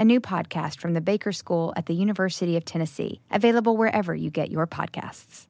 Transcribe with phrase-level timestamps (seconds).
[0.00, 4.30] a new podcast from the Baker School at the University of Tennessee, available wherever you
[4.30, 5.46] get your podcasts.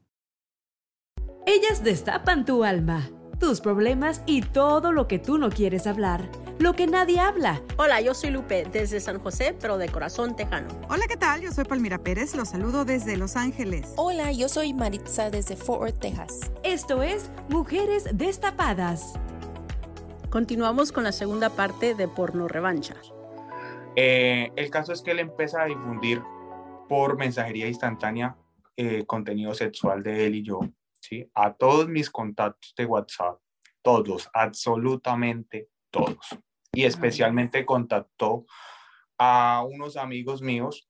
[1.46, 3.08] Ellas destapan tu alma,
[3.38, 7.62] tus problemas y todo lo que tú no quieres hablar, lo que nadie habla.
[7.76, 10.68] Hola, yo soy Lupe desde San José, pero de corazón tejano.
[10.88, 11.40] Hola, ¿qué tal?
[11.40, 13.92] Yo soy Palmira Pérez, los saludo desde Los Ángeles.
[13.96, 16.50] Hola, yo soy Maritza desde Fort Worth, Texas.
[16.64, 19.14] Esto es Mujeres Destapadas.
[20.28, 22.96] Continuamos con la segunda parte de Porno Revancha.
[23.96, 26.22] Eh, el caso es que él empieza a difundir
[26.88, 28.36] por mensajería instantánea
[28.76, 30.60] eh, contenido sexual de él y yo,
[31.00, 31.28] ¿sí?
[31.34, 33.38] A todos mis contactos de WhatsApp,
[33.82, 36.26] todos, absolutamente todos.
[36.72, 38.46] Y especialmente contactó
[39.18, 40.88] a unos amigos míos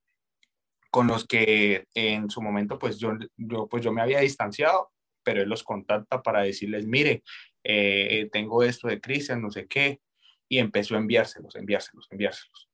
[0.90, 5.42] con los que en su momento pues yo, yo, pues yo me había distanciado, pero
[5.42, 7.22] él los contacta para decirles, mire,
[7.64, 10.00] eh, tengo esto de Cristian, no sé qué,
[10.48, 12.69] y empezó a enviárselos, enviárselos, enviárselos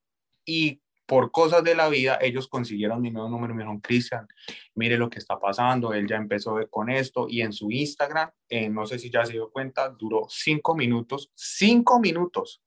[0.47, 4.27] y por cosas de la vida, ellos consiguieron mi nuevo número y me dijeron, Cristian,
[4.75, 8.69] mire lo que está pasando, él ya empezó con esto y en su Instagram, eh,
[8.69, 12.62] no sé si ya se dio cuenta, duró cinco minutos, cinco minutos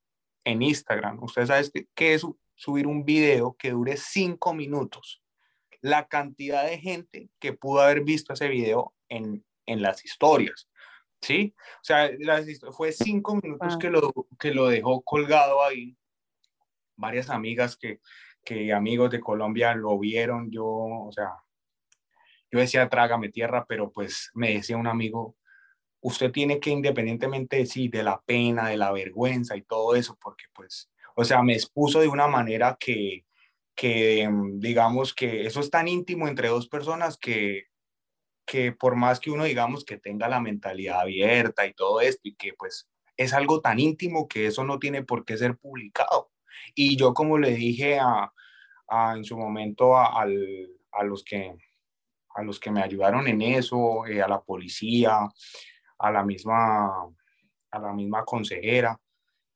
[0.46, 1.22] en Instagram.
[1.22, 5.22] Ustedes saben qué es subir un video que dure cinco minutos.
[5.82, 10.70] La cantidad de gente que pudo haber visto ese video en, en las historias.
[11.22, 11.54] ¿Sí?
[11.58, 12.10] O sea,
[12.72, 15.98] fue cinco minutos que, lo, que lo dejó colgado ahí
[17.00, 18.00] varias amigas que,
[18.44, 21.30] que amigos de Colombia lo vieron, yo, o sea,
[22.52, 25.36] yo decía trágame tierra, pero pues me decía un amigo,
[26.02, 30.46] usted tiene que independientemente sí, de la pena, de la vergüenza y todo eso, porque
[30.54, 33.26] pues, o sea, me expuso de una manera que,
[33.76, 37.66] que digamos que eso es tan íntimo entre dos personas que,
[38.46, 42.36] que por más que uno digamos que tenga la mentalidad abierta y todo esto y
[42.36, 46.32] que pues es algo tan íntimo que eso no tiene por qué ser publicado.
[46.76, 48.32] Y yo como le dije a,
[49.16, 51.56] en su momento a, los que,
[52.36, 55.20] a los que me ayudaron en eso, eh, a la policía,
[56.00, 56.88] a la misma,
[57.72, 59.00] a la misma consejera,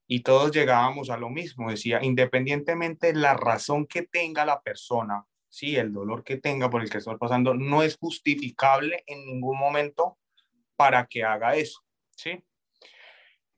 [0.08, 5.26] y todos llegábamos a lo mismo, decía, independientemente de la razón que tenga la persona,
[5.50, 9.58] sí, el dolor que tenga por el que está pasando, no es justificable en ningún
[9.58, 10.18] momento
[10.76, 11.82] para que haga eso,
[12.16, 12.44] ¿sí?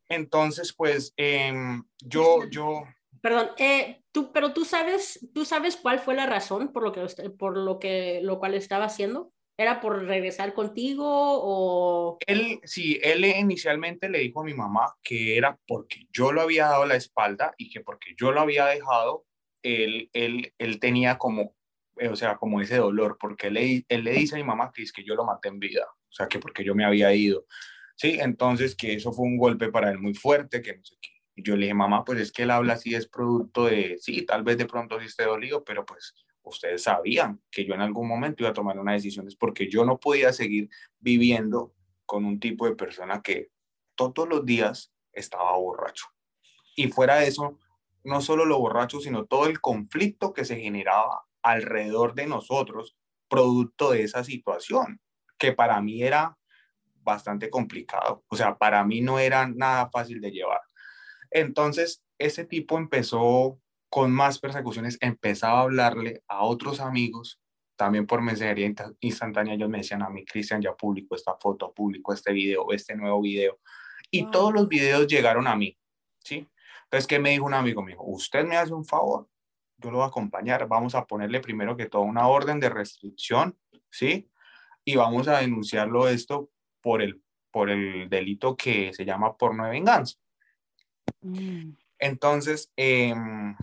[0.08, 2.84] Entonces, pues em, yo, yo,
[3.26, 7.08] Perdón, eh, tú, pero tú sabes, tú sabes cuál fue la razón por lo que,
[7.32, 9.34] por lo que, lo cual estaba haciendo.
[9.58, 12.20] ¿Era por regresar contigo o...?
[12.28, 16.68] Él, sí, él inicialmente le dijo a mi mamá que era porque yo lo había
[16.68, 19.26] dado la espalda y que porque yo lo había dejado,
[19.64, 21.56] él, él, él tenía como,
[21.98, 24.84] eh, o sea, como ese dolor, porque él, él le dice a mi mamá que
[24.84, 27.48] es que yo lo maté en vida, o sea, que porque yo me había ido.
[27.96, 30.96] Sí, entonces que eso fue un golpe para él muy fuerte, que no sé.
[31.36, 34.26] Y yo le dije, mamá, pues es que él habla así, es producto de, sí,
[34.26, 38.08] tal vez de pronto sí esté dolido, pero pues ustedes sabían que yo en algún
[38.08, 40.70] momento iba a tomar una decisión, es porque yo no podía seguir
[41.00, 41.74] viviendo
[42.06, 43.50] con un tipo de persona que
[43.96, 46.06] todos los días estaba borracho.
[46.76, 47.60] Y fuera de eso,
[48.04, 52.96] no solo lo borracho, sino todo el conflicto que se generaba alrededor de nosotros,
[53.28, 55.02] producto de esa situación,
[55.38, 56.38] que para mí era
[57.02, 58.24] bastante complicado.
[58.28, 60.62] O sea, para mí no era nada fácil de llevar.
[61.36, 63.60] Entonces, ese tipo empezó
[63.90, 67.42] con más persecuciones, empezaba a hablarle a otros amigos,
[67.76, 72.14] también por mensajería instantánea, ellos me decían a mí, Cristian, ya publicó esta foto, publicó
[72.14, 73.60] este video, este nuevo video,
[74.10, 75.78] y todos los videos llegaron a mí,
[76.24, 76.48] ¿sí?
[76.86, 77.82] Entonces, ¿qué me dijo un amigo?
[77.82, 79.28] Me dijo, usted me hace un favor,
[79.78, 83.58] yo lo voy a acompañar, vamos a ponerle primero que todo una orden de restricción,
[83.92, 84.30] ¿sí?
[84.86, 86.50] Y vamos a denunciarlo esto
[86.80, 87.22] por el,
[87.52, 90.18] por el delito que se llama porno de venganza.
[91.22, 91.72] Mm.
[92.00, 93.56] Entonces, em,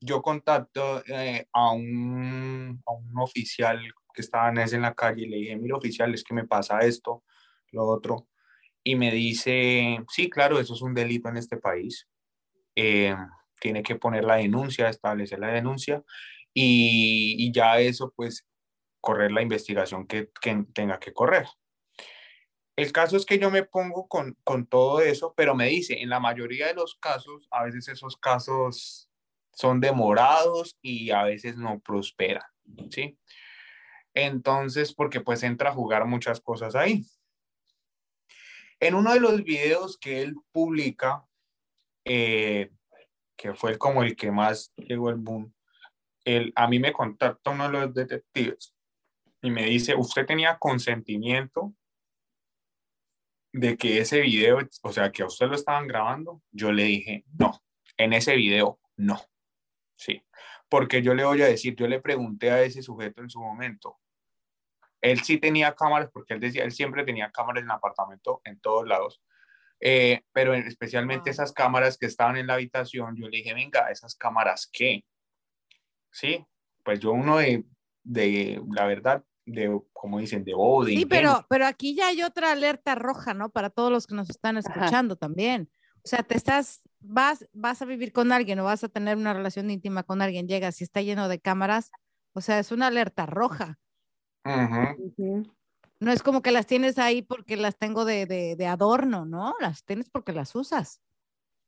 [0.00, 3.80] yo contacto eh, a, un, a, un, oficial
[4.14, 6.80] que estaba en en la calle y le dije, mira oficial, es que me pasa
[6.80, 7.24] esto,
[7.72, 8.28] lo otro.
[8.84, 12.08] y me dice, sí, claro, eso es un delito en este país.
[12.76, 13.14] Eh,
[13.60, 16.02] tiene que poner la denuncia, establecer la denuncia
[16.54, 18.46] y, y ya eso, pues,
[19.00, 21.46] correr la investigación que, que, tenga que correr.
[22.78, 26.10] El caso es que yo me pongo con, con todo eso, pero me dice, en
[26.10, 29.10] la mayoría de los casos, a veces esos casos
[29.52, 32.44] son demorados y a veces no prosperan,
[32.88, 33.18] ¿sí?
[34.14, 37.04] Entonces, porque pues entra a jugar muchas cosas ahí.
[38.78, 41.26] En uno de los videos que él publica,
[42.04, 42.70] eh,
[43.36, 45.52] que fue como el que más llegó el boom,
[46.24, 48.72] él, a mí me contacta uno de los detectives
[49.42, 51.74] y me dice, ¿usted tenía consentimiento
[53.52, 56.42] de que ese video, o sea, que a usted lo estaban grabando?
[56.50, 57.60] Yo le dije, no,
[57.96, 59.20] en ese video no.
[59.96, 60.22] Sí,
[60.68, 63.98] porque yo le voy a decir, yo le pregunté a ese sujeto en su momento,
[65.00, 68.60] él sí tenía cámaras, porque él decía, él siempre tenía cámaras en el apartamento en
[68.60, 69.22] todos lados,
[69.80, 74.16] eh, pero especialmente esas cámaras que estaban en la habitación, yo le dije, venga, esas
[74.16, 75.04] cámaras, ¿qué?
[76.10, 76.44] Sí,
[76.82, 77.64] pues yo uno de,
[78.02, 82.52] de la verdad, de, como dicen, de bobo, Sí, pero, pero aquí ya hay otra
[82.52, 83.50] alerta roja, ¿no?
[83.50, 85.70] Para todos los que nos están escuchando también.
[86.04, 89.34] O sea, te estás, vas, vas a vivir con alguien o vas a tener una
[89.34, 91.90] relación íntima con alguien, llegas y está lleno de cámaras,
[92.32, 93.78] o sea, es una alerta roja.
[96.00, 99.54] No es como que las tienes ahí porque las tengo de, de, de adorno, ¿no?
[99.60, 101.00] Las tienes porque las usas.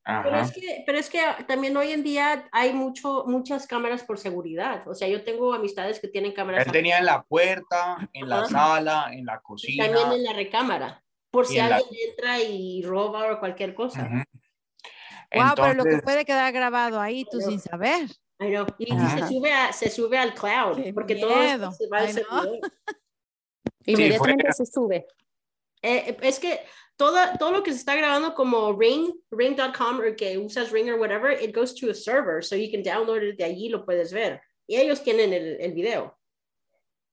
[0.05, 4.19] Pero es, que, pero es que también hoy en día hay mucho, muchas cámaras por
[4.19, 4.87] seguridad.
[4.89, 6.67] O sea, yo tengo amistades que tienen cámaras.
[6.67, 9.85] Él tenía en la puerta, en la sala, en la cocina.
[9.85, 14.09] Y también en la recámara, por si alguien entra y roba o cualquier cosa.
[15.33, 18.09] Wow, pero lo que puede quedar grabado ahí tú sin saber.
[18.79, 22.59] Y se sube, a, se sube al cloud, porque todo se va al servidor.
[23.85, 25.07] Inmediatamente se sube.
[25.83, 26.61] Eh, es que
[26.97, 30.99] todo, todo lo que se está grabando como Ring, Ring.com o que usas Ring or
[30.99, 34.13] whatever, it goes to a server, so you can download it de allí lo puedes
[34.13, 34.41] ver.
[34.67, 36.19] Y ellos tienen el, el video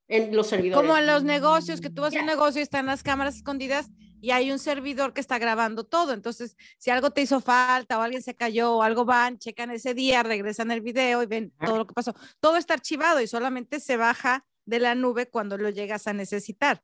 [0.08, 0.86] en los servidores.
[0.86, 3.90] Como en los negocios, que tú vas a un negocio y están las cámaras escondidas
[4.22, 6.14] y hay un servidor que está grabando todo.
[6.14, 9.94] Entonces, si algo te hizo falta o alguien se cayó o algo van, checan ese
[9.94, 12.16] día, regresan el video y ven todo lo que pasó.
[12.40, 16.82] Todo está archivado y solamente se baja de la nube cuando lo llegas a necesitar.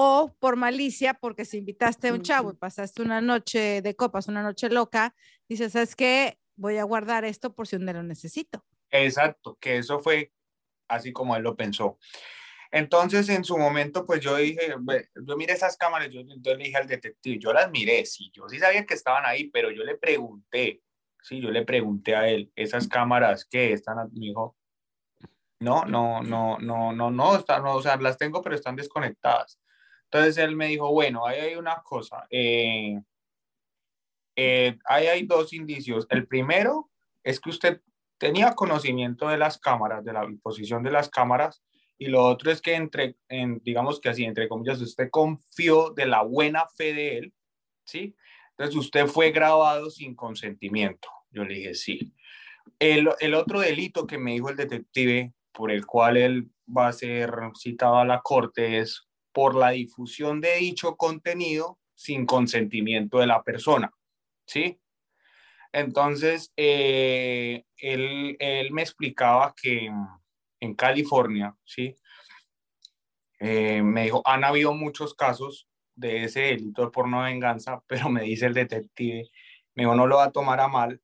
[0.00, 4.28] O por malicia, porque si invitaste a un chavo y pasaste una noche de copas,
[4.28, 5.12] una noche loca,
[5.48, 6.38] dices, ¿sabes qué?
[6.54, 8.64] Voy a guardar esto por si un día lo necesito.
[8.90, 10.32] Exacto, que eso fue
[10.86, 11.98] así como él lo pensó.
[12.70, 14.72] Entonces, en su momento, pues yo dije,
[15.26, 18.48] yo miré esas cámaras, yo entonces le dije al detective, yo las miré, sí, yo
[18.48, 20.80] sí sabía que estaban ahí, pero yo le pregunté,
[21.24, 23.96] sí, yo le pregunté a él, esas cámaras, ¿qué están?
[24.12, 24.56] Me dijo,
[25.58, 29.58] no, no, no, no, no, no, están, no, o sea, las tengo, pero están desconectadas.
[30.10, 32.98] Entonces él me dijo, bueno, ahí hay una cosa, eh,
[34.36, 36.06] eh, ahí hay dos indicios.
[36.08, 36.90] El primero
[37.22, 37.82] es que usted
[38.16, 41.62] tenía conocimiento de las cámaras, de la posición de las cámaras,
[41.98, 46.06] y lo otro es que entre, en, digamos que así, entre comillas, usted confió de
[46.06, 47.34] la buena fe de él,
[47.84, 48.14] ¿sí?
[48.50, 51.08] Entonces usted fue grabado sin consentimiento.
[51.30, 52.14] Yo le dije, sí.
[52.78, 56.92] El, el otro delito que me dijo el detective por el cual él va a
[56.92, 59.07] ser citado a la corte es
[59.38, 63.88] por la difusión de dicho contenido sin consentimiento de la persona,
[64.44, 64.80] ¿sí?
[65.70, 69.92] Entonces, eh, él, él me explicaba que
[70.58, 71.94] en California, ¿sí?
[73.38, 78.22] Eh, me dijo, han habido muchos casos de ese delito de porno venganza, pero me
[78.22, 79.30] dice el detective,
[79.76, 81.00] me dijo, no lo va a tomar a mal,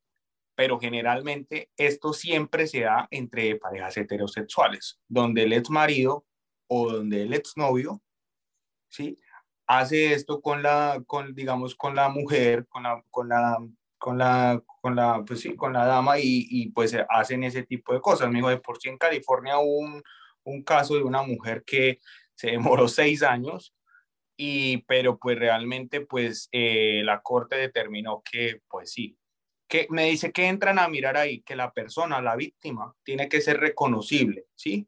[0.56, 6.26] pero generalmente esto siempre se da entre parejas heterosexuales, donde el ex marido
[6.66, 8.02] o donde el ex novio,
[8.94, 9.18] ¿sí?
[9.66, 13.58] Hace esto con la, con, digamos, con la mujer, con la, con la
[13.98, 17.94] con la, con la, pues sí, con la dama y, y pues hacen ese tipo
[17.94, 18.28] de cosas.
[18.28, 20.02] Me dijo, de por sí en California hubo un,
[20.42, 22.00] un caso de una mujer que
[22.34, 23.74] se demoró seis años
[24.36, 29.16] y pero pues realmente pues eh, la corte determinó que pues sí,
[29.68, 33.40] que me dice que entran a mirar ahí que la persona, la víctima, tiene que
[33.40, 34.86] ser reconocible, ¿sí?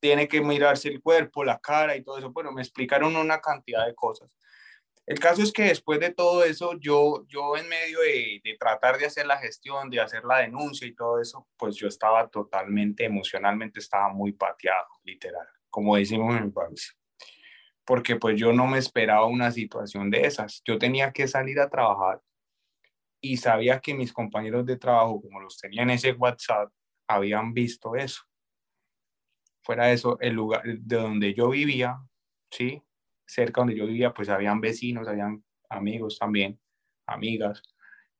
[0.00, 2.30] Tiene que mirarse el cuerpo, la cara y todo eso.
[2.30, 4.30] Bueno, me explicaron una cantidad de cosas.
[5.06, 9.06] El caso es que después de todo eso, yo, yo en medio de, tratar de
[9.06, 13.78] hacer la gestión, de hacer la denuncia y todo eso, pues yo estaba totalmente emocionalmente,
[13.78, 16.96] estaba muy pateado, literal, como decimos en país.
[17.84, 20.60] Porque pues yo no me esperaba una situación de esas.
[20.64, 22.20] Yo tenía que salir a trabajar
[23.20, 26.68] y sabía que mis compañeros de trabajo, como los tenían ese WhatsApp,
[27.06, 28.22] habían visto eso.
[29.66, 31.98] Fuera de eso, el lugar de donde yo vivía,
[32.52, 32.80] ¿sí?
[33.26, 36.60] cerca donde yo vivía, pues habían vecinos, habían amigos también,
[37.04, 37.60] amigas,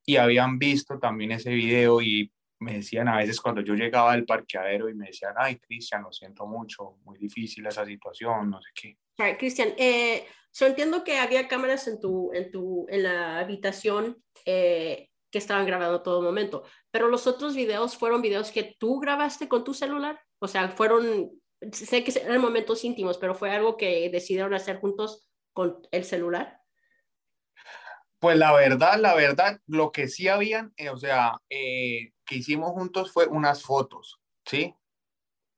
[0.04, 4.24] y habían visto también ese video y me decían a veces cuando yo llegaba al
[4.24, 8.70] parqueadero y me decían, ay, Cristian, lo siento mucho, muy difícil esa situación, no sé
[8.74, 9.36] qué.
[9.38, 15.10] Cristian, eh, yo entiendo que había cámaras en tu, en tu, en la habitación eh,
[15.30, 19.62] que estaban grabando todo momento, pero los otros videos fueron videos que tú grabaste con
[19.62, 21.30] tu celular, o sea, fueron,
[21.72, 26.60] sé que eran momentos íntimos, pero fue algo que decidieron hacer juntos con el celular.
[28.18, 32.72] Pues la verdad, la verdad, lo que sí habían, eh, o sea, eh, que hicimos
[32.72, 34.74] juntos fue unas fotos, ¿sí?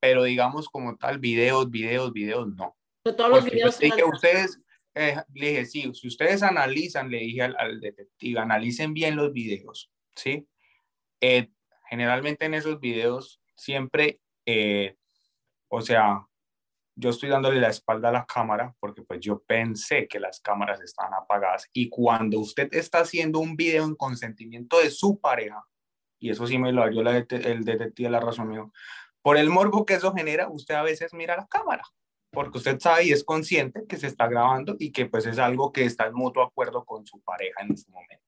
[0.01, 2.77] Pero digamos como tal, videos, videos, videos, no.
[3.03, 4.61] Pero todos los videos dije, ustedes,
[4.95, 9.33] eh, le dije, sí, si ustedes analizan, le dije al, al detective, analicen bien los
[9.33, 10.47] videos, ¿sí?
[11.89, 14.21] Generalmente en esos videos siempre,
[14.51, 14.97] eh,
[15.69, 16.27] o sea,
[16.97, 20.81] yo estoy dándole la espalda a la cámara porque pues yo pensé que las cámaras
[20.81, 25.63] estaban apagadas y cuando usted está haciendo un video en consentimiento de su pareja,
[26.19, 28.73] y eso sí me lo dio el detective la razón mío,
[29.21, 31.85] por el morbo que eso genera, usted a veces mira la cámara
[32.31, 35.73] porque usted sabe y es consciente que se está grabando y que pues es algo
[35.73, 38.28] que está en mutuo acuerdo con su pareja en ese momento.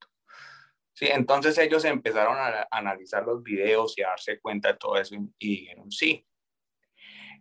[1.00, 5.14] Sí, entonces ellos empezaron a, analizar los videos y a darse cuenta de todo eso
[5.14, 6.26] y, y dijeron sí.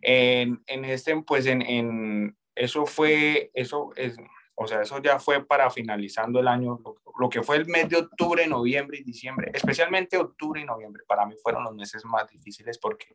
[0.00, 4.16] En, en este, pues en, en eso fue, eso es,
[4.54, 7.90] o sea, eso ya fue para finalizando el año, lo, lo que fue el mes
[7.90, 12.26] de octubre, noviembre y diciembre, especialmente octubre y noviembre, para mí fueron los meses más
[12.30, 13.14] difíciles porque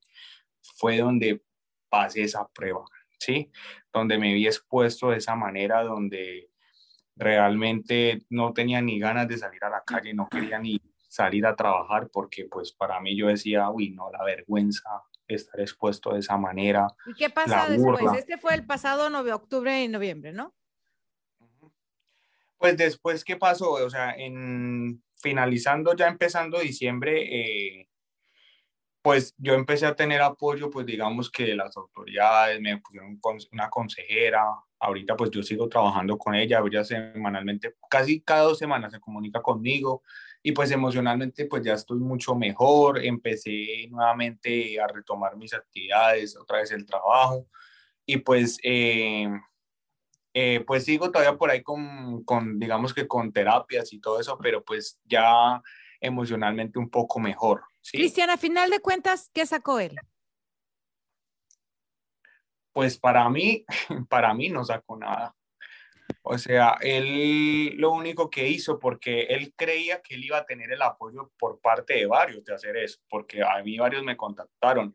[0.76, 1.42] fue donde
[1.90, 2.86] pasé esa prueba,
[3.18, 3.52] ¿sí?
[3.92, 6.52] Donde me vi expuesto de esa manera, donde
[7.16, 11.56] realmente no tenía ni ganas de salir a la calle, no quería ni salir a
[11.56, 16.38] trabajar porque pues para mí yo decía, uy, no, la vergüenza estar expuesto de esa
[16.38, 16.88] manera.
[17.08, 18.02] ¿Y qué pasa después?
[18.02, 18.18] burla.
[18.20, 20.54] Este fue el pasado nove- octubre y noviembre, ¿no?
[22.58, 23.72] Pues después, ¿qué pasó?
[23.72, 27.24] O sea, en finalizando, ya empezando diciembre,
[27.82, 27.90] eh,
[29.06, 33.20] pues yo empecé a tener apoyo, pues digamos que las autoridades, me pusieron
[33.52, 34.44] una consejera,
[34.80, 39.44] ahorita pues yo sigo trabajando con ella, ella semanalmente, casi cada dos semanas se comunica
[39.44, 40.02] conmigo
[40.42, 46.62] y pues emocionalmente pues ya estoy mucho mejor, empecé nuevamente a retomar mis actividades, otra
[46.62, 47.46] vez el trabajo
[48.08, 48.58] y pues...
[48.64, 49.30] eh,
[50.38, 54.38] eh, pues sigo todavía por ahí con, con, digamos que con terapias y todo eso,
[54.42, 55.62] pero pues ya
[56.00, 57.64] emocionalmente un poco mejor.
[57.82, 57.98] ¿sí?
[57.98, 59.96] Cristian, a final de cuentas, ¿qué sacó él?
[62.72, 63.66] Pues para mí,
[64.10, 65.36] para mí no sacó nada.
[66.22, 70.72] O sea, él lo único que hizo, porque él creía que él iba a tener
[70.72, 74.94] el apoyo por parte de varios de hacer eso, porque a mí varios me contactaron.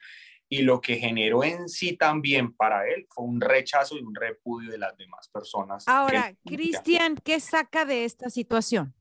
[0.49, 4.73] Y lo que generó en sí también para él fue un rechazo y un repudio
[4.73, 5.87] de las demás personas.
[5.87, 8.93] Ahora, Cristian, ¿qué saca de esta situación?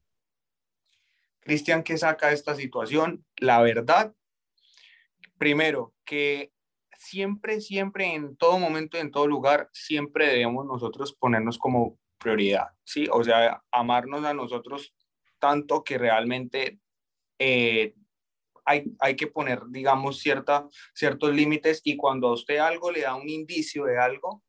[1.49, 3.25] Cristian, ¿qué saca de esta situación?
[3.37, 4.13] La verdad,
[5.39, 6.53] primero, que
[6.95, 13.07] siempre, siempre, en todo momento, en todo lugar, siempre debemos nosotros ponernos como prioridad, ¿sí?
[13.11, 14.93] O sea, amarnos a nosotros
[15.39, 16.79] tanto que realmente
[17.39, 17.95] eh,
[18.63, 23.15] hay, hay que poner, digamos, cierta, ciertos límites y cuando a usted algo le da
[23.15, 24.43] un indicio de algo,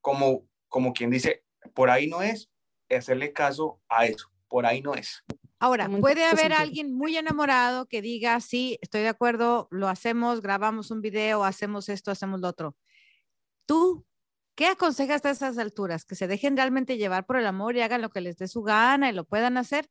[0.00, 1.44] como, como quien dice,
[1.74, 2.50] por ahí no es,
[2.88, 5.22] hacerle caso a eso, por ahí no es.
[5.58, 10.90] Ahora, puede haber alguien muy enamorado que diga, sí, estoy de acuerdo, lo hacemos, grabamos
[10.90, 12.76] un video, hacemos esto, hacemos lo otro.
[13.66, 14.06] ¿Tú
[14.54, 16.04] qué aconsejas a esas alturas?
[16.04, 18.62] ¿Que se dejen realmente llevar por el amor y hagan lo que les dé su
[18.62, 19.90] gana y lo puedan hacer?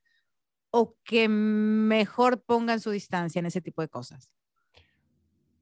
[0.71, 4.29] ¿O que mejor pongan su distancia en ese tipo de cosas?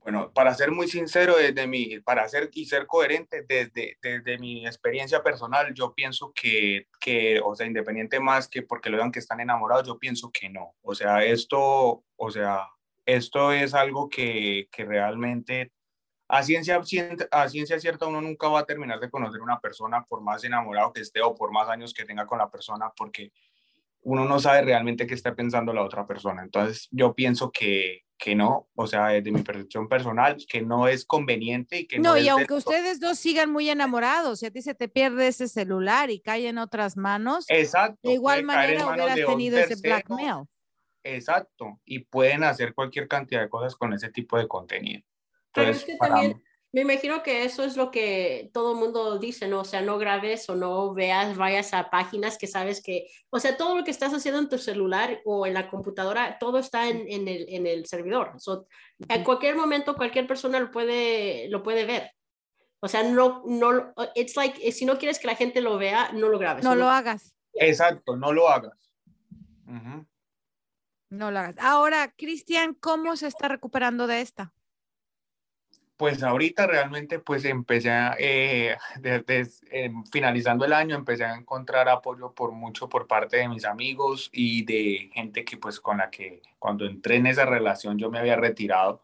[0.03, 4.65] Bueno, para ser muy sincero, desde mi, para ser y ser coherente, desde, desde mi
[4.65, 9.19] experiencia personal, yo pienso que, que, o sea, independiente más que porque lo vean que
[9.19, 10.75] están enamorados, yo pienso que no.
[10.81, 12.67] O sea, esto, o sea,
[13.05, 15.71] esto es algo que, que realmente
[16.27, 20.03] a ciencia, cien- a ciencia cierta uno nunca va a terminar de conocer una persona
[20.05, 23.31] por más enamorado que esté o por más años que tenga con la persona, porque
[24.01, 26.41] uno no sabe realmente qué está pensando la otra persona.
[26.43, 31.03] Entonces, yo pienso que, que no, o sea, desde mi percepción personal, que no es
[31.03, 34.61] conveniente y que no, No, y aunque ustedes dos sigan muy enamorados, si a ti
[34.61, 38.07] se te pierde ese celular y cae en otras manos, Exacto.
[38.07, 40.45] de igual manera hubieras tenido ese blackmail.
[41.03, 41.81] Exacto.
[41.83, 45.01] Y pueden hacer cualquier cantidad de cosas con ese tipo de contenido.
[45.53, 48.79] Pero Entonces, es que para también, me imagino que eso es lo que todo el
[48.79, 49.59] mundo dice, ¿no?
[49.59, 53.55] O sea, no grabes o no veas, vayas a páginas que sabes que, o sea,
[53.57, 57.05] todo lo que estás haciendo en tu celular o en la computadora, todo está en,
[57.07, 58.33] en el, en el servidor.
[58.39, 58.65] So,
[59.07, 62.11] en cualquier momento, cualquier persona lo puede, lo puede ver.
[62.79, 66.27] O sea, no, no, it's like, si no quieres que la gente lo vea, no
[66.27, 66.63] lo grabes.
[66.63, 67.35] No lo hagas.
[67.53, 68.91] Exacto, no lo hagas.
[71.11, 71.55] No lo hagas.
[71.59, 74.53] Ahora, Cristian, ¿cómo se está recuperando de esta?
[76.03, 81.87] Pues ahorita realmente pues empecé a, eh, desde eh, finalizando el año empecé a encontrar
[81.87, 86.09] apoyo por mucho por parte de mis amigos y de gente que pues con la
[86.09, 89.01] que cuando entré en esa relación yo me había retirado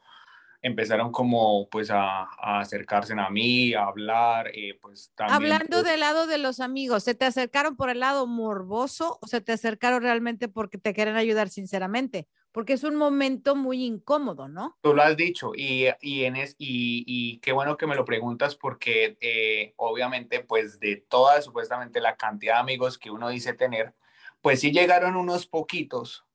[0.61, 2.23] empezaron como pues a,
[2.59, 5.53] acercarse a mí, a hablar, eh, pues también.
[5.53, 9.27] Hablando pues del lado de los amigos, ¿se te acercaron por el lado morboso o
[9.27, 12.27] se te acercaron realmente porque te quieren ayudar sinceramente?
[12.51, 14.77] Porque es un momento muy incómodo, ¿no?
[14.81, 18.05] Tú lo has dicho y, y, en es, y, y qué bueno que me lo
[18.05, 23.53] preguntas porque eh, obviamente pues de toda supuestamente la cantidad de amigos que uno dice
[23.53, 23.93] tener,
[24.41, 26.25] pues sí llegaron unos poquitos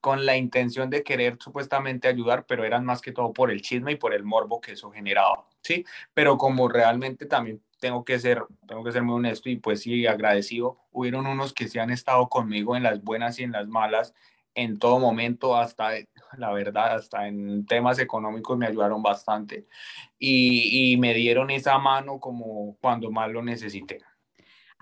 [0.00, 3.92] con la intención de querer supuestamente ayudar, pero eran más que todo por el chisme
[3.92, 5.84] y por el morbo que eso generaba, ¿sí?
[6.14, 10.06] Pero como realmente también tengo que ser, tengo que ser muy honesto y pues sí
[10.06, 14.14] agradecido, hubieron unos que sí han estado conmigo en las buenas y en las malas,
[14.54, 15.92] en todo momento, hasta,
[16.36, 19.66] la verdad, hasta en temas económicos me ayudaron bastante
[20.18, 24.00] y, y me dieron esa mano como cuando más lo necesité.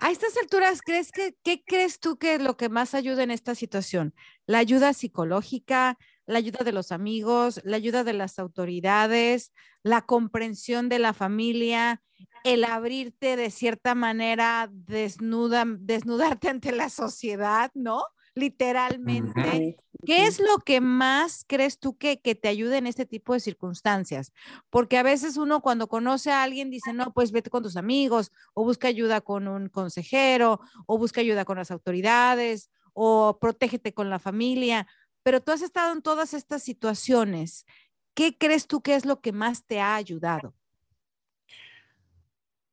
[0.01, 3.31] A estas alturas, ¿crees que, ¿qué crees tú que es lo que más ayuda en
[3.31, 4.15] esta situación?
[4.45, 9.51] ¿La ayuda psicológica, la ayuda de los amigos, la ayuda de las autoridades,
[9.83, 12.01] la comprensión de la familia,
[12.45, 18.03] el abrirte de cierta manera, desnuda, desnudarte ante la sociedad, ¿no?
[18.39, 19.77] Literalmente.
[20.05, 23.39] ¿Qué es lo que más crees tú que, que te ayude en este tipo de
[23.39, 24.31] circunstancias?
[24.69, 28.31] Porque a veces uno cuando conoce a alguien dice, no, pues vete con tus amigos
[28.53, 34.09] o busca ayuda con un consejero o busca ayuda con las autoridades o protégete con
[34.09, 34.87] la familia.
[35.23, 37.65] Pero tú has estado en todas estas situaciones.
[38.13, 40.55] ¿Qué crees tú que es lo que más te ha ayudado?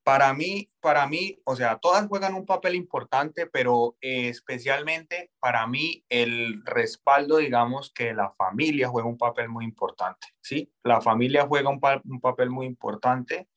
[0.06, 6.04] Para mí, para mí, o sea, todas juegan un papel importante, pero especialmente para mí
[6.08, 10.72] el respaldo, digamos, que la familia juega un papel muy importante, ¿sí?
[10.84, 13.48] La familia juega un, un papel muy importante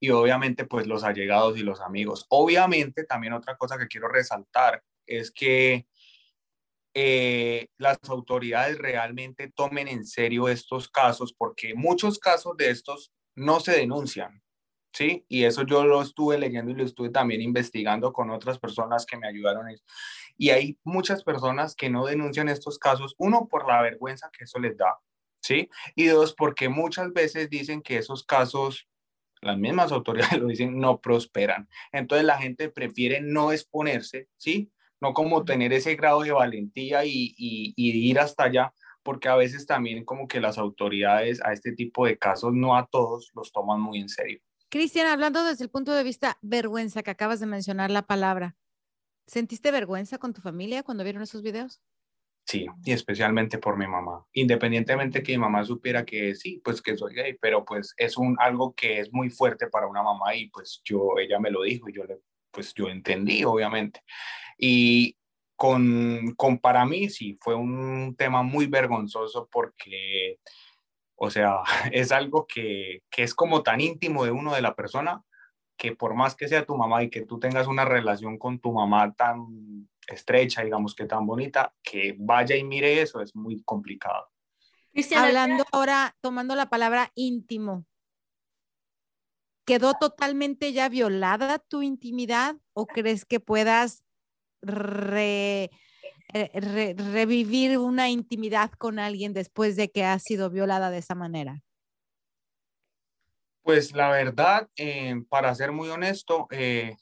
[0.00, 2.26] y obviamente pues los allegados y los amigos.
[2.30, 5.86] Obviamente también otra cosa que quiero resaltar es que
[6.94, 13.60] eh, las autoridades realmente tomen en serio estos casos porque muchos casos de estos no
[13.60, 14.42] se denuncian,
[14.92, 15.24] ¿sí?
[15.28, 19.16] Y eso yo lo estuve leyendo y lo estuve también investigando con otras personas que
[19.16, 19.66] me ayudaron.
[20.36, 24.58] Y hay muchas personas que no denuncian estos casos, uno, por la vergüenza que eso
[24.58, 24.98] les da,
[25.40, 25.70] ¿sí?
[25.94, 28.88] Y dos, porque muchas veces dicen que esos casos,
[29.40, 31.68] las mismas autoridades lo dicen, no prosperan.
[31.92, 34.70] Entonces la gente prefiere no exponerse, ¿sí?
[35.00, 39.34] No como tener ese grado de valentía y, y, y ir hasta allá, porque a
[39.34, 43.50] veces también como que las autoridades a este tipo de casos, no a todos, los
[43.50, 44.40] toman muy en serio.
[44.72, 48.56] Cristian, hablando desde el punto de vista vergüenza, que acabas de mencionar la palabra,
[49.26, 51.82] ¿sentiste vergüenza con tu familia cuando vieron esos videos?
[52.46, 54.24] Sí, y especialmente por mi mamá.
[54.32, 58.34] Independientemente que mi mamá supiera que sí, pues que soy gay, pero pues es un
[58.40, 61.90] algo que es muy fuerte para una mamá y pues yo ella me lo dijo
[61.90, 64.00] y yo le pues yo entendí obviamente.
[64.56, 65.18] Y
[65.54, 70.38] con, con para mí sí fue un tema muy vergonzoso porque
[71.24, 75.22] o sea, es algo que, es como tan íntimo de uno de la persona
[75.76, 78.72] que por más que sea tu mamá y que tú tengas una relación con tu
[78.72, 84.28] mamá tan estrecha, digamos que tan bonita, que vaya y mire eso es muy complicado.
[85.16, 87.86] Hablando ahora, tomando la palabra íntimo,
[89.64, 94.04] ¿quedó totalmente ya violada tu intimidad o crees que puedas
[94.60, 95.70] re,
[96.34, 101.62] eh, revivir una intimidad con alguien después de que ha sido violada de esa manera?
[103.62, 106.96] Pues la verdad, eh, para ser muy honesto, eh,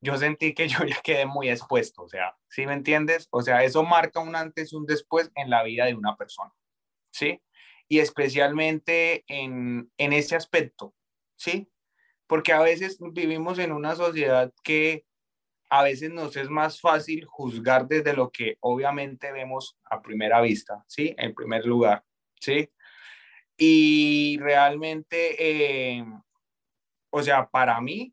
[0.00, 3.26] yo sentí que yo ya quedé muy expuesto, o sea, ¿sí me entiendes?
[3.30, 6.52] O sea, eso marca un antes y un después en la vida de una persona,
[7.10, 7.42] ¿sí?
[7.88, 10.94] Y especialmente en, en ese aspecto,
[11.36, 11.70] ¿sí?
[12.26, 15.04] Porque a veces vivimos en una sociedad que
[15.70, 20.84] a veces nos es más fácil juzgar desde lo que obviamente vemos a primera vista,
[20.86, 21.14] ¿sí?
[21.18, 22.04] En primer lugar,
[22.40, 22.70] ¿sí?
[23.56, 26.04] Y realmente, eh,
[27.10, 28.12] o sea, para mí,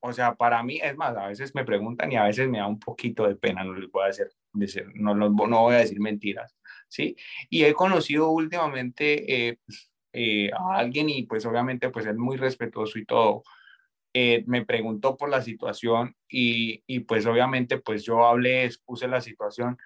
[0.00, 2.66] o sea, para mí, es más, a veces me preguntan y a veces me da
[2.66, 4.12] un poquito de pena, no les voy a
[4.52, 6.56] decir, no, no, no voy a decir mentiras,
[6.88, 7.16] ¿sí?
[7.50, 9.58] Y he conocido últimamente eh,
[10.12, 13.42] eh, a alguien y pues obviamente pues es muy respetuoso y todo,
[14.18, 19.20] eh, me preguntó por la situación y, y, pues obviamente pues yo hablé, expuse la
[19.20, 19.76] situación,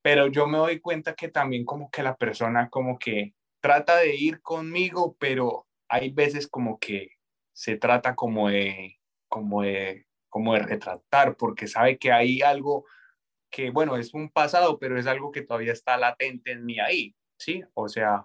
[0.00, 4.14] pero yo me doy cuenta que también como que la persona como que trata de
[4.14, 7.16] ir conmigo, pero hay veces como que
[7.52, 12.84] se trata como de, como de como de retratar, porque sabe que hay algo
[13.50, 17.16] que, bueno, es un pasado, pero es algo que todavía está latente en mí ahí,
[17.36, 17.64] ¿sí?
[17.74, 18.24] O sea,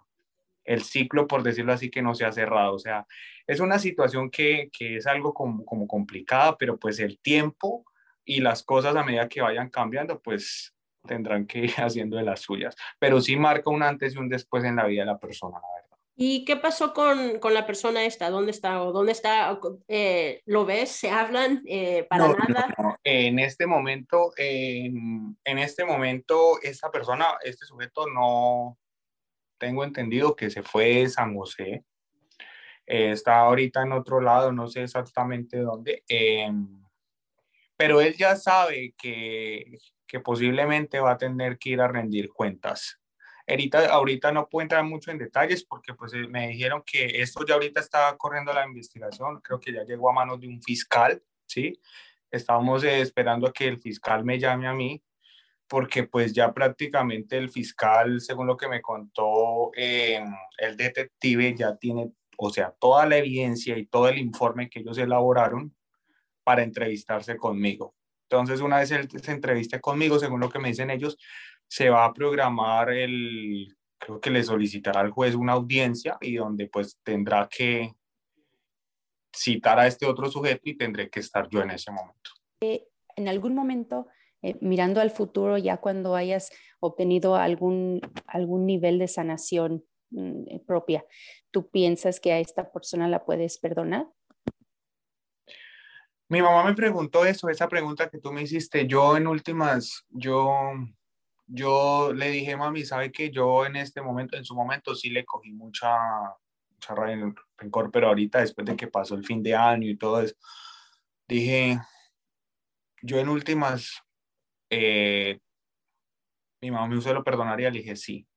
[0.66, 2.74] el ciclo, por decirlo así, que no se ha cerrado.
[2.74, 3.06] O sea,
[3.48, 7.86] es una situación que, que es algo como, como complicada, pero pues el tiempo
[8.26, 10.74] y las cosas a medida que vayan cambiando, pues
[11.08, 12.76] tendrán que ir haciendo de las suyas.
[13.00, 15.82] Pero sí marca un antes y un después en la vida de la persona, la
[15.82, 15.98] verdad.
[16.18, 18.30] ¿Y qué pasó con, con la persona esta?
[18.30, 18.82] ¿Dónde está?
[18.82, 19.60] ¿O dónde está?
[19.90, 20.92] Eh, ¿Lo ves?
[20.92, 21.62] ¿Se hablan?
[21.68, 22.74] Eh, ¿Para No, nada?
[22.78, 22.98] no, no.
[23.04, 28.78] En este momento, en, en este momento, esta persona, este sujeto no
[29.58, 31.84] tengo entendido que se fue de San José.
[32.88, 36.04] Eh, está ahorita en otro lado, no sé exactamente dónde.
[36.08, 36.52] eh,
[37.78, 43.00] pero él ya sabe que, que posiblemente va a tener que ir a rendir cuentas.
[43.48, 47.46] Ahorita, ahorita no puedo entrar mucho en detalles porque pues eh, me dijeron que esto
[47.46, 51.22] ya ahorita está corriendo la investigación, creo que ya llegó a manos de un fiscal,
[51.46, 51.80] ¿sí?
[52.32, 55.02] Estábamos eh, esperando a que el fiscal me llame a mí
[55.68, 60.24] porque pues ya prácticamente el fiscal, según lo que me contó eh,
[60.58, 64.98] el detective, ya tiene, o sea, toda la evidencia y todo el informe que ellos
[64.98, 65.76] elaboraron
[66.44, 67.96] para entrevistarse conmigo.
[68.30, 71.18] Entonces, una vez él se entreviste conmigo, según lo que me dicen ellos,
[71.68, 76.68] se va a programar el, creo que le solicitará al juez una audiencia y donde
[76.68, 77.94] pues tendrá que
[79.36, 82.32] citar a este otro sujeto y tendré que estar yo en ese momento.
[83.18, 84.08] en algún momento,
[84.42, 90.64] eh, mirando al futuro, ya cuando hayas obtenido algún, algún nivel de sanación mm, eh,
[90.66, 91.06] propia,
[91.52, 94.08] ¿tú piensas que a esta persona la puedes perdonar?
[96.28, 98.88] Mi mamá me preguntó eso, esa pregunta que tú me hiciste.
[98.88, 100.74] Yo en últimas, yo,
[101.46, 105.24] yo le dije, mami, ¿sabe que yo en este momento, en su momento sí le
[105.24, 105.96] cogí mucha,
[106.72, 106.96] mucha
[107.58, 110.36] rencor, pero ahorita después de que pasó el fin de año y todo eso,
[111.28, 111.80] dije,
[113.04, 114.02] yo en últimas,
[114.78, 115.40] eh,
[116.62, 118.28] mi mamá me usó lo perdonaría, le dije sí,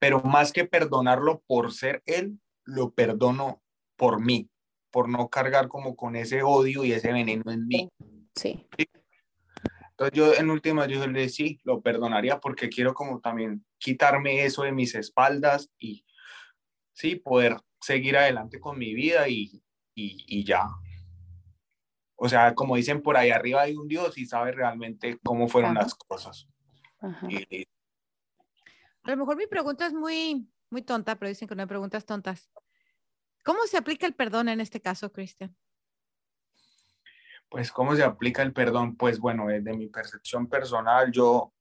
[0.00, 3.62] pero más que perdonarlo por ser él, lo perdono
[3.96, 4.50] por mí,
[4.90, 7.88] por no cargar como con ese odio y ese veneno en mí.
[8.34, 8.66] Sí.
[9.90, 14.44] Entonces yo en última yo le dije, sí, lo perdonaría porque quiero como también quitarme
[14.44, 16.04] eso de mis espaldas y
[16.92, 19.62] sí, poder seguir adelante con mi vida y,
[19.94, 20.66] y, y ya.
[22.24, 25.72] O sea, como dicen por ahí arriba hay un Dios y sabe realmente cómo fueron
[25.72, 25.82] Ajá.
[25.82, 26.48] las cosas.
[26.98, 27.26] Ajá.
[27.28, 27.66] Y-
[29.02, 32.06] A lo mejor mi pregunta es muy, muy tonta, pero dicen que no hay preguntas
[32.06, 32.50] tontas.
[33.44, 35.54] ¿Cómo se aplica el perdón en este caso, Cristian?
[37.50, 38.96] Pues, ¿cómo se aplica el perdón?
[38.96, 41.52] Pues, bueno, desde mi percepción personal, yo,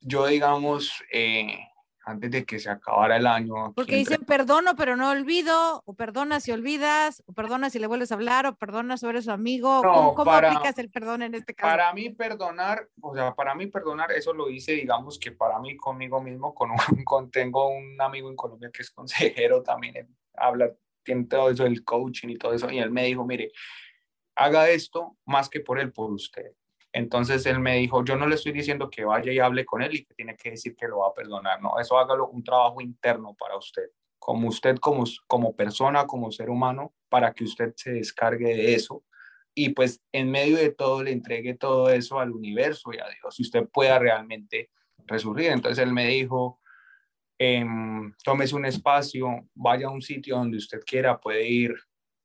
[0.00, 1.58] yo digamos, eh,
[2.04, 5.94] antes de que se acabara el año, Porque entre- dicen perdono, pero no olvido, o
[5.94, 9.30] perdona si olvidas, o perdona si le vuelves a hablar, o perdona si eres su
[9.30, 9.82] amigo.
[9.82, 11.70] No, ¿Cómo, cómo para- aplicas el perdón en este caso?
[11.70, 15.76] para mí perdonar, o sea, para mí perdonar, eso lo hice, digamos que para mí
[15.76, 20.08] conmigo mismo, con un, con, tengo un amigo en Colombia que es consejero también, él
[20.34, 20.72] habla,
[21.04, 23.52] tiene todo eso del coaching y todo eso, y él me dijo, mire,
[24.34, 26.52] haga esto más que por él, por usted.
[26.92, 29.94] Entonces él me dijo, yo no le estoy diciendo que vaya y hable con él
[29.94, 32.80] y que tiene que decir que lo va a perdonar, no, eso hágalo un trabajo
[32.80, 37.92] interno para usted, como usted, como, como persona, como ser humano, para que usted se
[37.92, 39.02] descargue de eso
[39.54, 43.38] y pues en medio de todo le entregue todo eso al universo y a Dios,
[43.38, 44.70] y usted pueda realmente
[45.06, 45.50] resurgir.
[45.50, 46.60] Entonces él me dijo,
[47.38, 51.74] em, tómese un espacio, vaya a un sitio donde usted quiera, puede ir,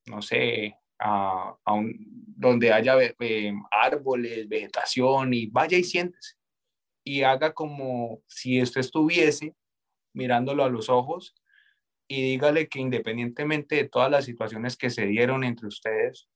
[0.06, 1.96] no sé, a, un,
[2.36, 6.36] donde haya eh, árboles, vegetación, y vaya y siéntese.
[7.04, 9.56] Y haga como si usted estuviese
[10.14, 11.36] mirándolo a los ojos
[12.08, 16.28] y dígale que independientemente de todas las situaciones que se dieron entre ustedes,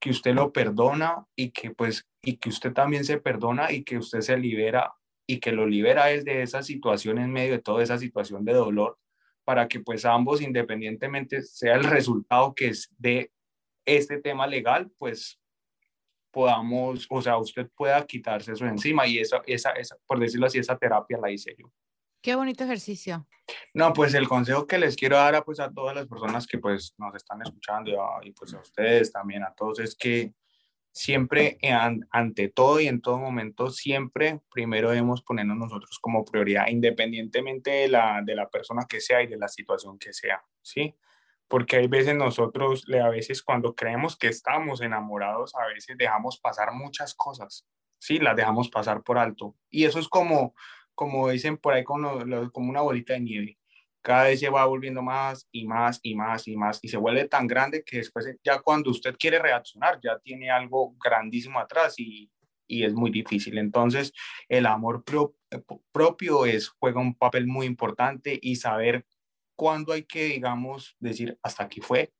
[0.00, 3.98] que usted lo perdona y que pues y que usted también se perdona y que
[3.98, 4.94] usted se libera
[5.26, 8.52] y que lo libera él de esa situación en medio de toda esa situación de
[8.52, 8.98] dolor
[9.44, 13.32] para que pues ambos independientemente sea el resultado que es de
[13.96, 15.40] este tema legal pues
[16.30, 20.58] podamos o sea usted pueda quitarse eso encima y esa esa esa por decirlo así
[20.58, 21.70] esa terapia la hice yo
[22.20, 23.28] Qué bonito ejercicio.
[23.74, 26.58] no, pues el consejo que les quiero dar a, pues, a todas las personas que
[26.58, 27.92] pues, nos están escuchando
[28.24, 30.34] y, pues a ustedes también, a todos, es que
[30.90, 36.24] siempre, eh, an- ante todo y en todo momento, siempre primero debemos ponernos nosotros como
[36.24, 40.42] prioridad, independientemente de la, de la persona que sea y de la situación que sea,
[40.60, 40.92] ¿sí?
[41.48, 46.72] Porque hay veces nosotros, a veces cuando creemos que estamos enamorados, a veces dejamos pasar
[46.72, 47.66] muchas cosas,
[47.98, 48.18] ¿sí?
[48.18, 49.56] Las dejamos pasar por alto.
[49.70, 50.54] Y eso es como,
[50.94, 52.12] como dicen por ahí, como,
[52.54, 53.58] una bolita de nieve
[54.00, 57.26] cada vez se va volviendo más y más y más y más y se vuelve
[57.26, 62.30] tan grande que después ya cuando usted quiere reaccionar ya tiene algo grandísimo atrás y,
[62.68, 63.58] y es muy difícil.
[63.58, 64.12] Entonces
[64.48, 65.02] el amor
[65.92, 69.04] propio es, juega un papel muy importante y saber
[69.58, 72.12] cuándo hay que, digamos, decir hasta aquí fue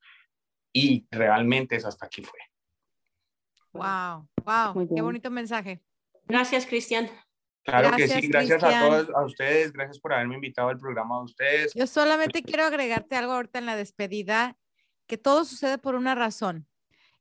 [0.72, 2.40] y realmente es hasta aquí fue.
[3.72, 5.80] Wow, wow, qué bonito mensaje.
[6.26, 7.08] Gracias, Cristian.
[7.64, 11.24] Claro que sí, gracias a todos, a ustedes, gracias por haberme invitado al programa de
[11.24, 11.72] ustedes.
[11.74, 14.56] Yo solamente quiero agregarte algo ahorita en la despedida,
[15.06, 16.66] que todo sucede por una razón.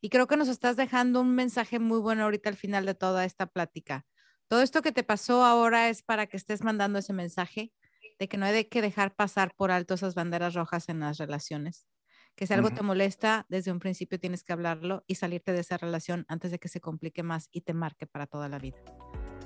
[0.01, 3.23] Y creo que nos estás dejando un mensaje muy bueno ahorita al final de toda
[3.23, 4.05] esta plática.
[4.47, 7.71] Todo esto que te pasó ahora es para que estés mandando ese mensaje
[8.19, 11.87] de que no hay que dejar pasar por alto esas banderas rojas en las relaciones.
[12.35, 15.77] Que si algo te molesta, desde un principio tienes que hablarlo y salirte de esa
[15.77, 18.77] relación antes de que se complique más y te marque para toda la vida.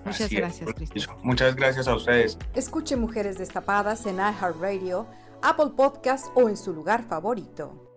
[0.03, 1.15] Muchas gracias, Cristian.
[1.23, 2.38] Muchas gracias a ustedes.
[2.53, 5.07] Escuche Mujeres Destapadas en iHeartRadio,
[5.41, 7.88] Apple Podcast o en su lugar favorito.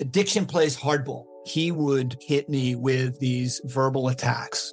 [0.00, 1.26] Addiction plays hardball.
[1.44, 4.72] He would hit me with these verbal attacks.